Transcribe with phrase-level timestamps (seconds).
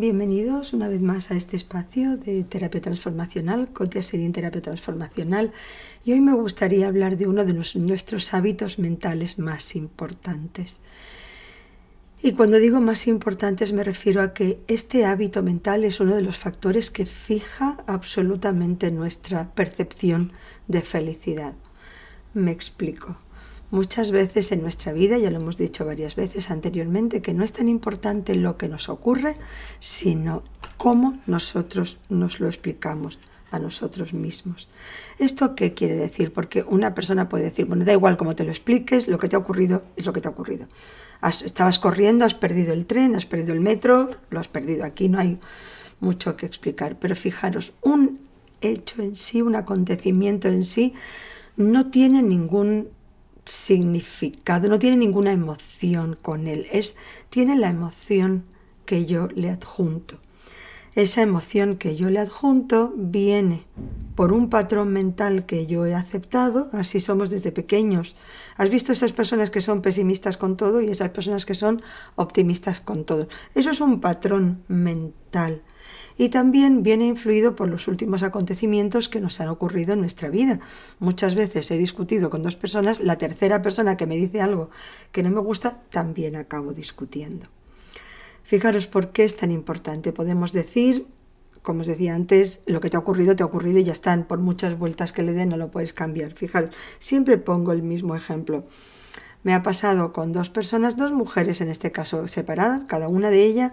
[0.00, 5.52] Bienvenidos una vez más a este espacio de terapia transformacional, Cotia en Terapia Transformacional,
[6.06, 10.80] y hoy me gustaría hablar de uno de nuestros hábitos mentales más importantes.
[12.22, 16.20] Y cuando digo más importantes me refiero a que este hábito mental es uno de
[16.20, 20.32] los factores que fija absolutamente nuestra percepción
[20.68, 21.54] de felicidad.
[22.34, 23.16] Me explico.
[23.70, 27.52] Muchas veces en nuestra vida, ya lo hemos dicho varias veces anteriormente, que no es
[27.52, 29.36] tan importante lo que nos ocurre,
[29.78, 30.42] sino
[30.76, 33.20] cómo nosotros nos lo explicamos
[33.50, 34.68] a nosotros mismos.
[35.18, 36.32] ¿Esto qué quiere decir?
[36.32, 39.36] Porque una persona puede decir, bueno, da igual cómo te lo expliques, lo que te
[39.36, 40.66] ha ocurrido es lo que te ha ocurrido.
[41.22, 44.84] estabas corriendo, has perdido el tren, has perdido el metro, lo has perdido.
[44.84, 45.38] Aquí no hay
[46.00, 46.98] mucho que explicar.
[46.98, 48.20] Pero fijaros, un
[48.60, 50.94] hecho en sí, un acontecimiento en sí,
[51.56, 52.88] no tiene ningún
[53.44, 56.96] significado, no tiene ninguna emoción con él, es,
[57.30, 58.44] tiene la emoción
[58.86, 60.18] que yo le adjunto.
[60.96, 63.64] Esa emoción que yo le adjunto viene
[64.16, 68.16] por un patrón mental que yo he aceptado, así somos desde pequeños.
[68.56, 71.80] ¿Has visto esas personas que son pesimistas con todo y esas personas que son
[72.16, 73.28] optimistas con todo?
[73.54, 75.62] Eso es un patrón mental
[76.18, 80.58] y también viene influido por los últimos acontecimientos que nos han ocurrido en nuestra vida.
[80.98, 84.70] Muchas veces he discutido con dos personas, la tercera persona que me dice algo
[85.12, 87.46] que no me gusta, también acabo discutiendo.
[88.50, 90.12] Fijaros por qué es tan importante.
[90.12, 91.06] Podemos decir,
[91.62, 94.24] como os decía antes, lo que te ha ocurrido, te ha ocurrido y ya están.
[94.24, 96.32] Por muchas vueltas que le den no lo puedes cambiar.
[96.32, 98.64] Fijaros, siempre pongo el mismo ejemplo.
[99.44, 103.44] Me ha pasado con dos personas, dos mujeres en este caso separadas, cada una de
[103.44, 103.70] ellas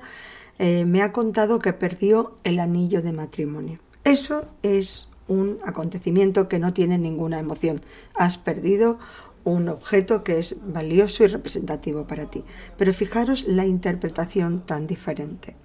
[0.59, 3.79] eh, me ha contado que perdió el anillo de matrimonio.
[4.03, 7.81] Eso es un acontecimiento que no tiene ninguna emoción.
[8.13, 8.99] Has perdido
[9.43, 12.43] un objeto que es valioso y representativo para ti.
[12.77, 15.55] Pero fijaros la interpretación tan diferente.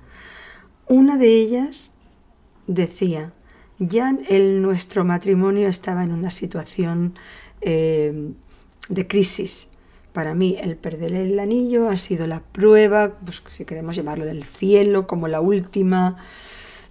[0.86, 1.92] Una de ellas
[2.66, 3.32] decía,
[3.78, 7.14] ya el, nuestro matrimonio estaba en una situación
[7.60, 8.32] eh,
[8.88, 9.69] de crisis
[10.12, 14.44] para mí el perder el anillo ha sido la prueba, pues, si queremos llamarlo del
[14.44, 16.16] cielo, como la última,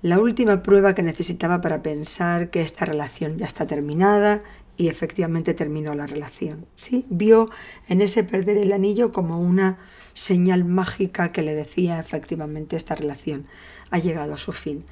[0.01, 4.43] la última prueba que necesitaba para pensar que esta relación ya está terminada
[4.81, 6.65] y efectivamente terminó la relación.
[6.73, 7.47] Sí, vio
[7.87, 9.77] en ese perder el anillo como una
[10.15, 13.45] señal mágica que le decía efectivamente esta relación
[13.91, 14.83] ha llegado a su fin.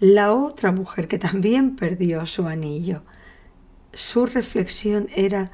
[0.00, 3.04] La otra mujer que también perdió su anillo,
[3.94, 5.50] su reflexión era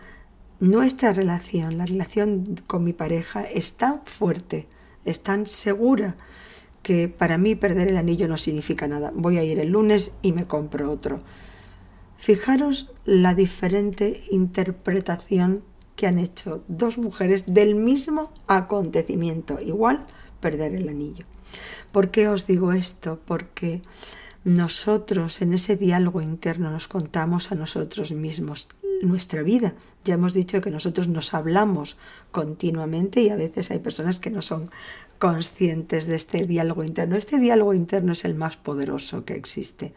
[0.59, 4.66] nuestra relación, la relación con mi pareja es tan fuerte,
[5.05, 6.16] es tan segura
[6.83, 9.12] que para mí perder el anillo no significa nada.
[9.15, 11.21] Voy a ir el lunes y me compro otro.
[12.18, 15.64] Fijaros la diferente interpretación
[15.96, 20.06] que han hecho dos mujeres del mismo acontecimiento, igual
[20.40, 21.24] perder el anillo.
[21.92, 23.20] ¿Por qué os digo esto?
[23.24, 23.82] Porque
[24.44, 28.68] nosotros en ese diálogo interno nos contamos a nosotros mismos
[29.02, 29.74] nuestra vida.
[30.04, 31.98] Ya hemos dicho que nosotros nos hablamos
[32.30, 34.70] continuamente y a veces hay personas que no son
[35.18, 37.16] conscientes de este diálogo interno.
[37.16, 39.92] Este diálogo interno es el más poderoso que existe,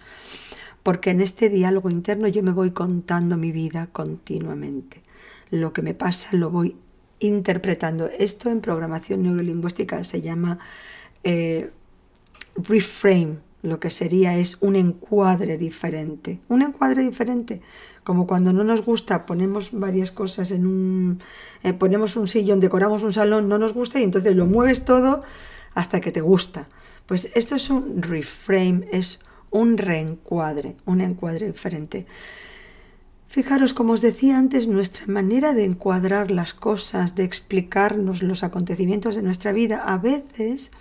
[0.83, 5.03] porque en este diálogo interno yo me voy contando mi vida continuamente.
[5.49, 6.75] Lo que me pasa lo voy
[7.19, 8.09] interpretando.
[8.09, 10.59] Esto en programación neurolingüística se llama
[11.23, 11.71] eh,
[12.55, 16.39] reframe lo que sería es un encuadre diferente.
[16.47, 17.61] Un encuadre diferente,
[18.03, 21.19] como cuando no nos gusta, ponemos varias cosas en un...
[21.63, 25.21] Eh, ponemos un sillón, decoramos un salón, no nos gusta y entonces lo mueves todo
[25.75, 26.67] hasta que te gusta.
[27.05, 29.19] Pues esto es un reframe, es
[29.51, 32.07] un reencuadre, un encuadre diferente.
[33.27, 39.15] Fijaros, como os decía antes, nuestra manera de encuadrar las cosas, de explicarnos los acontecimientos
[39.15, 40.71] de nuestra vida, a veces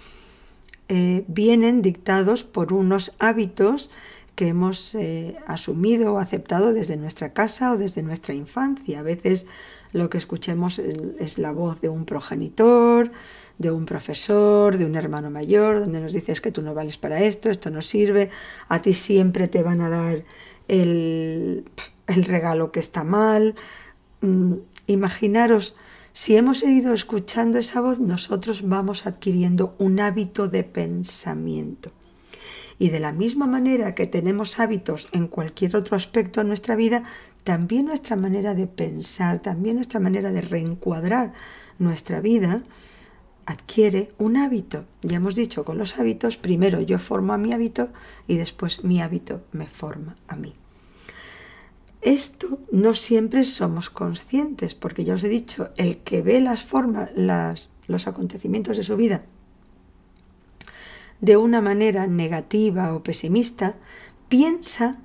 [0.88, 3.90] eh, vienen dictados por unos hábitos
[4.40, 9.00] que hemos eh, asumido o aceptado desde nuestra casa o desde nuestra infancia.
[9.00, 9.46] A veces
[9.92, 13.10] lo que escuchemos es la voz de un progenitor,
[13.58, 17.20] de un profesor, de un hermano mayor, donde nos dices que tú no vales para
[17.22, 18.30] esto, esto no sirve,
[18.70, 20.24] a ti siempre te van a dar
[20.66, 21.66] el,
[22.06, 23.56] el regalo que está mal.
[24.22, 24.54] Mm,
[24.86, 25.76] imaginaros
[26.14, 31.92] si hemos seguido escuchando esa voz, nosotros vamos adquiriendo un hábito de pensamiento.
[32.80, 37.02] Y de la misma manera que tenemos hábitos en cualquier otro aspecto de nuestra vida,
[37.44, 41.34] también nuestra manera de pensar, también nuestra manera de reencuadrar
[41.78, 42.62] nuestra vida,
[43.44, 44.86] adquiere un hábito.
[45.02, 47.90] Ya hemos dicho con los hábitos, primero yo formo a mi hábito
[48.26, 50.54] y después mi hábito me forma a mí.
[52.00, 57.10] Esto no siempre somos conscientes, porque ya os he dicho, el que ve las formas,
[57.88, 59.22] los acontecimientos de su vida
[61.20, 63.76] de una manera negativa o pesimista,
[64.28, 65.00] piensa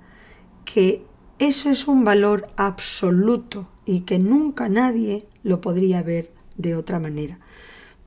[0.63, 1.05] que
[1.39, 7.39] eso es un valor absoluto y que nunca nadie lo podría ver de otra manera.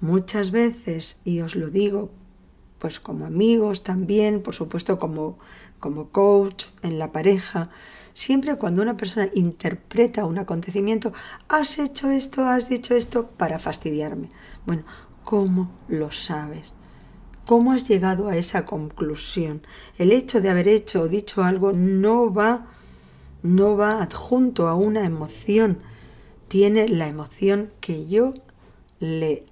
[0.00, 2.10] Muchas veces, y os lo digo,
[2.78, 5.38] pues como amigos también, por supuesto como,
[5.78, 7.70] como coach en la pareja,
[8.14, 11.12] siempre cuando una persona interpreta un acontecimiento,
[11.48, 14.28] has hecho esto, has dicho esto para fastidiarme.
[14.64, 14.84] Bueno,
[15.24, 16.74] ¿cómo lo sabes?
[17.48, 19.62] ¿Cómo has llegado a esa conclusión?
[19.96, 22.66] El hecho de haber hecho o dicho algo no va
[23.42, 25.78] no va adjunto a una emoción,
[26.48, 28.34] tiene la emoción que yo
[29.00, 29.46] le,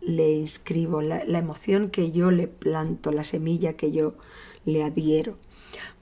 [0.00, 4.14] le inscribo, la, la emoción que yo le planto, la semilla que yo
[4.64, 5.36] le adhiero.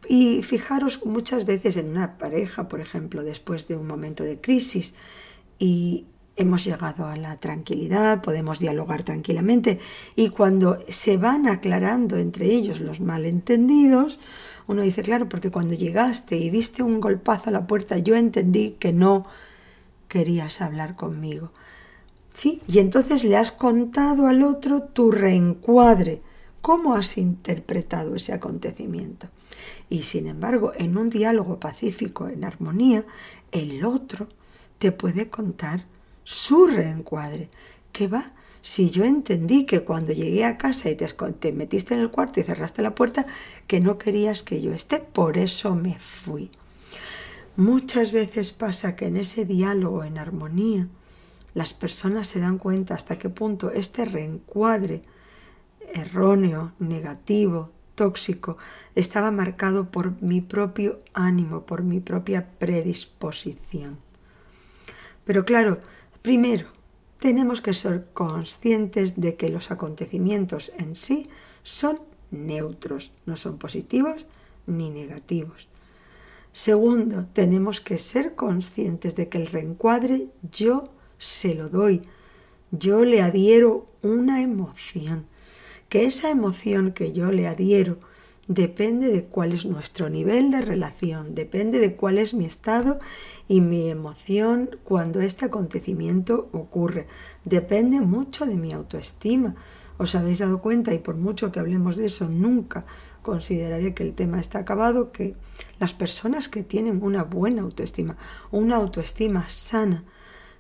[0.09, 4.95] Y fijaros muchas veces en una pareja, por ejemplo, después de un momento de crisis
[5.59, 6.07] y
[6.41, 9.79] hemos llegado a la tranquilidad, podemos dialogar tranquilamente
[10.17, 14.19] y cuando se van aclarando entre ellos los malentendidos,
[14.67, 18.77] uno dice, claro, porque cuando llegaste y diste un golpazo a la puerta, yo entendí
[18.79, 19.27] que no
[20.09, 21.53] querías hablar conmigo.
[22.33, 26.23] Sí, y entonces le has contado al otro tu reencuadre,
[26.63, 29.29] cómo has interpretado ese acontecimiento.
[29.89, 33.05] Y sin embargo, en un diálogo pacífico, en armonía,
[33.51, 34.29] el otro
[34.79, 35.85] te puede contar
[36.31, 37.49] su reencuadre,
[37.91, 38.33] que va
[38.63, 42.45] si yo entendí que cuando llegué a casa y te, metiste en el cuarto y
[42.45, 43.27] cerraste la puerta,
[43.67, 46.53] que no querías que yo esté, por eso me fui.
[47.57, 50.87] Muchas veces pasa que en ese diálogo en armonía
[51.53, 55.03] las personas se dan cuenta hasta qué punto este reencuadre
[55.93, 58.57] erróneo, negativo, tóxico,
[58.95, 63.99] estaba marcado por mi propio ánimo, por mi propia predisposición.
[65.25, 65.81] Pero claro,
[66.23, 66.67] primero,
[67.19, 71.29] tenemos que ser conscientes de que los acontecimientos en sí
[71.63, 72.01] son
[72.31, 74.27] neutros, no son positivos
[74.67, 75.69] ni negativos.
[76.53, 80.85] Segundo, tenemos que ser conscientes de que el reencuadre yo
[81.19, 82.03] se lo doy,
[82.73, 85.27] yo le adhiero una emoción,
[85.89, 87.99] que esa emoción que yo le adhiero
[88.51, 92.99] depende de cuál es nuestro nivel de relación, depende de cuál es mi estado
[93.47, 97.07] y mi emoción cuando este acontecimiento ocurre.
[97.45, 99.55] Depende mucho de mi autoestima.
[99.99, 100.93] ¿Os habéis dado cuenta?
[100.93, 102.85] Y por mucho que hablemos de eso, nunca
[103.23, 105.37] consideraré que el tema está acabado, que
[105.79, 108.17] las personas que tienen una buena autoestima,
[108.51, 110.03] una autoestima sana,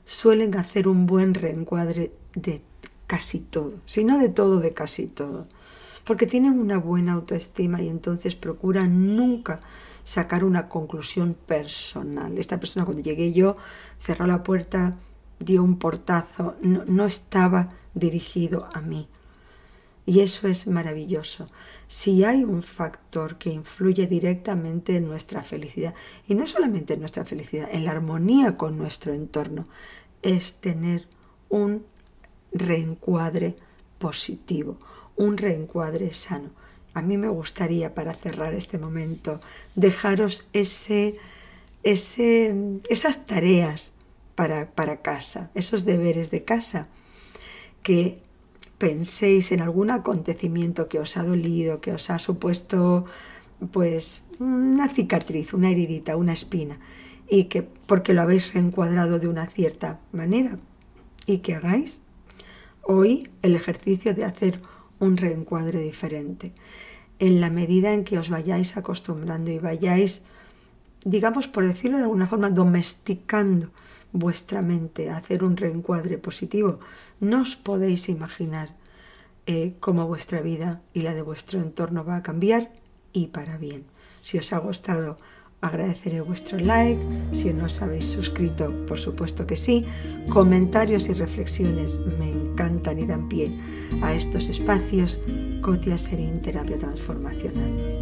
[0.04, 2.62] suelen hacer un buen reencuadre de
[3.08, 5.48] casi todo, si no de todo, de casi todo,
[6.04, 9.60] porque tienen una buena autoestima y entonces procuran nunca
[10.04, 12.38] sacar una conclusión personal.
[12.38, 13.56] Esta persona cuando llegué yo
[13.98, 14.96] cerró la puerta,
[15.38, 19.08] dio un portazo, no, estaba dirigido a mí.
[20.06, 21.48] Y eso es maravilloso.
[21.86, 25.94] Si hay un factor que influye directamente en nuestra felicidad,
[26.26, 29.64] y no solamente en nuestra felicidad, en la armonía con nuestro entorno,
[30.22, 31.06] es tener
[31.48, 31.84] un
[32.52, 33.56] reencuadre
[33.98, 34.78] positivo,
[35.20, 36.50] un reencuadre sano.
[36.94, 39.40] A mí me gustaría, para cerrar este momento,
[39.74, 41.12] dejaros ese,
[41.82, 42.54] ese,
[42.88, 43.92] esas tareas
[44.34, 46.88] para, para casa, esos deberes de casa,
[47.82, 48.18] que
[48.78, 53.04] penséis en algún acontecimiento que os ha dolido, que os ha supuesto
[53.72, 56.80] pues una cicatriz, una heridita, una espina,
[57.28, 60.56] y que porque lo habéis reencuadrado de una cierta manera,
[61.26, 62.00] y que hagáis
[62.82, 64.60] hoy el ejercicio de hacer
[65.00, 66.52] un reencuadre diferente.
[67.18, 70.24] En la medida en que os vayáis acostumbrando y vayáis,
[71.04, 73.70] digamos por decirlo de alguna forma, domesticando
[74.12, 76.78] vuestra mente a hacer un reencuadre positivo,
[77.18, 78.76] no os podéis imaginar
[79.46, 82.70] eh, cómo vuestra vida y la de vuestro entorno va a cambiar
[83.12, 83.84] y para bien.
[84.22, 85.18] Si os ha gustado,
[85.60, 87.00] agradeceré vuestro like.
[87.32, 89.84] Si no os habéis suscrito, por supuesto que sí.
[90.30, 93.50] Comentarios y reflexiones me encantan y dan pie
[94.02, 95.20] a estos espacios.
[95.60, 97.99] Cotia Serín Terapia Transformacional.